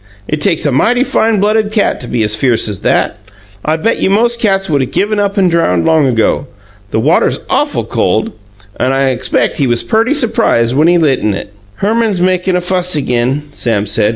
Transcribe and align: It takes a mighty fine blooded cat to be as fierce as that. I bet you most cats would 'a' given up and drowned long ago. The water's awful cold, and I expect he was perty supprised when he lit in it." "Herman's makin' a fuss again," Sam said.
It 0.27 0.41
takes 0.41 0.65
a 0.65 0.71
mighty 0.71 1.03
fine 1.03 1.39
blooded 1.39 1.71
cat 1.71 1.99
to 1.99 2.07
be 2.07 2.23
as 2.23 2.35
fierce 2.35 2.67
as 2.67 2.79
that. 2.81 3.19
I 3.63 3.75
bet 3.77 3.99
you 3.99 4.09
most 4.09 4.39
cats 4.41 4.67
would 4.67 4.81
'a' 4.81 4.87
given 4.87 5.19
up 5.19 5.37
and 5.37 5.51
drowned 5.51 5.85
long 5.85 6.07
ago. 6.07 6.47
The 6.89 6.99
water's 6.99 7.41
awful 7.51 7.83
cold, 7.85 8.31
and 8.79 8.95
I 8.95 9.09
expect 9.09 9.57
he 9.59 9.67
was 9.67 9.83
perty 9.83 10.15
supprised 10.15 10.75
when 10.75 10.87
he 10.87 10.97
lit 10.97 11.19
in 11.19 11.35
it." 11.35 11.53
"Herman's 11.75 12.19
makin' 12.19 12.55
a 12.55 12.61
fuss 12.61 12.95
again," 12.95 13.43
Sam 13.53 13.85
said. 13.85 14.09